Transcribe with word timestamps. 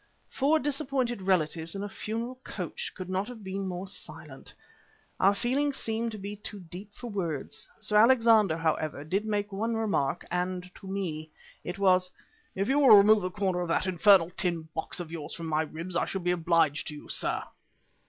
Four 0.31 0.57
disappointed 0.57 1.21
relatives 1.21 1.75
in 1.75 1.83
a 1.83 1.87
funeral 1.87 2.39
coach 2.43 2.91
could 2.95 3.07
not 3.07 3.27
have 3.27 3.43
been 3.43 3.67
more 3.67 3.87
silent. 3.87 4.51
Our 5.19 5.35
feelings 5.35 5.77
seemed 5.77 6.11
to 6.13 6.17
be 6.17 6.35
too 6.37 6.61
deep 6.71 6.91
for 6.95 7.07
words. 7.11 7.67
Sir 7.79 7.97
Alexander, 7.97 8.57
however, 8.57 9.03
did 9.03 9.25
make 9.27 9.51
one 9.51 9.75
remark 9.77 10.25
and 10.31 10.73
to 10.73 10.87
me. 10.87 11.29
It 11.63 11.77
was: 11.77 12.09
"If 12.55 12.67
you 12.67 12.79
will 12.79 12.97
remove 12.97 13.21
the 13.21 13.29
corner 13.29 13.61
of 13.61 13.67
that 13.67 13.85
infernal 13.85 14.31
tin 14.31 14.63
box 14.73 14.99
of 14.99 15.11
yours 15.11 15.35
from 15.35 15.45
my 15.45 15.61
ribs 15.61 15.95
I 15.95 16.05
shall 16.05 16.21
be 16.21 16.31
obliged 16.31 16.87
to 16.87 16.95
you, 16.95 17.07
sir." 17.07 17.43